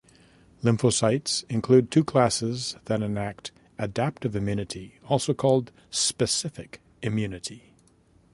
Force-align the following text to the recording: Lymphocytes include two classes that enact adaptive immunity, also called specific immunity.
Lymphocytes 0.63 1.43
include 1.47 1.91
two 1.91 2.03
classes 2.03 2.75
that 2.85 3.03
enact 3.03 3.51
adaptive 3.77 4.35
immunity, 4.35 4.99
also 5.07 5.31
called 5.35 5.71
specific 5.91 6.81
immunity. 7.03 7.75